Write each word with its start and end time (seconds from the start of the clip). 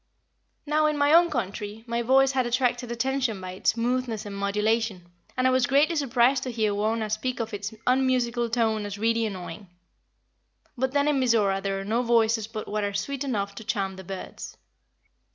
Now, 0.65 0.87
in 0.87 0.97
my 0.97 1.13
own 1.13 1.29
country, 1.29 1.83
my 1.85 2.01
voice 2.01 2.31
had 2.31 2.47
attracted 2.47 2.91
attention 2.91 3.39
by 3.39 3.51
its 3.51 3.73
smoothness 3.73 4.25
and 4.25 4.35
modulation, 4.35 5.05
and 5.37 5.45
I 5.45 5.51
was 5.51 5.67
greatly 5.67 5.95
surprised 5.95 6.41
to 6.41 6.51
hear 6.51 6.73
Wauna 6.73 7.07
speak 7.11 7.39
of 7.39 7.53
its 7.53 7.71
unmusical 7.85 8.49
tone 8.49 8.87
as 8.87 8.97
really 8.97 9.27
annoying. 9.27 9.67
But 10.75 10.93
then 10.93 11.07
in 11.07 11.19
Mizora 11.19 11.61
there 11.61 11.79
are 11.79 11.85
no 11.85 12.01
voices 12.01 12.47
but 12.47 12.67
what 12.67 12.83
are 12.83 12.95
sweet 12.95 13.23
enough 13.23 13.53
to 13.53 13.63
charm 13.63 13.95
the 13.95 14.03
birds. 14.03 14.57